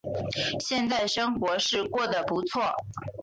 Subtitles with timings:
[0.59, 2.59] 现在生活是过得不错